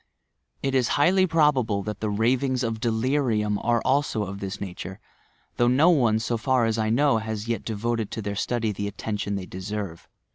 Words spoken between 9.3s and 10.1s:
they deservp.